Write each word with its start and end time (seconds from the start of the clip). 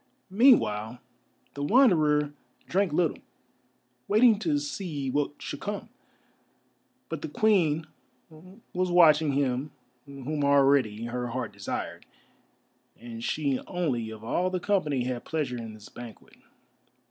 Meanwhile 0.31 0.97
the 1.53 1.61
Wanderer 1.61 2.33
drank 2.65 2.91
little, 2.91 3.19
waiting 4.07 4.39
to 4.39 4.57
see 4.57 5.11
what 5.11 5.39
should 5.39 5.59
come. 5.59 5.89
But 7.07 7.21
the 7.21 7.27
Queen 7.29 7.85
was 8.73 8.89
watching 8.89 9.33
him 9.33 9.69
whom 10.07 10.43
already 10.43 11.05
her 11.05 11.27
heart 11.27 11.53
desired, 11.53 12.07
and 12.99 13.23
she 13.23 13.59
only 13.67 14.09
of 14.09 14.23
all 14.23 14.49
the 14.49 14.59
company 14.59 15.03
had 15.03 15.23
pleasure 15.23 15.57
in 15.57 15.75
this 15.75 15.87
banquet. 15.89 16.37